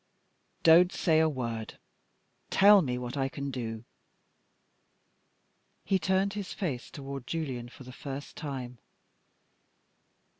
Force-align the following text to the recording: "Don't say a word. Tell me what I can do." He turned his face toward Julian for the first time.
"Don't 0.63 0.91
say 0.91 1.19
a 1.19 1.29
word. 1.29 1.77
Tell 2.49 2.81
me 2.81 2.97
what 2.97 3.15
I 3.15 3.29
can 3.29 3.51
do." 3.51 3.83
He 5.85 5.99
turned 5.99 6.33
his 6.33 6.53
face 6.53 6.89
toward 6.89 7.27
Julian 7.27 7.69
for 7.69 7.83
the 7.83 7.91
first 7.91 8.35
time. 8.35 8.79